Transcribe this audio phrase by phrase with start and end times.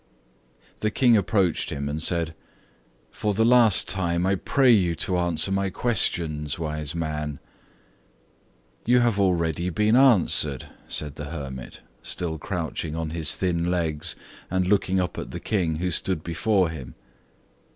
[0.79, 2.33] The King approached him, and said:
[3.11, 7.37] "For the last time, I pray you to answer my questions, wise man."
[8.83, 14.15] "You have already been answered!" said the hermit, still crouching on his thin legs,
[14.49, 16.95] and looking up at the King, who stood before him.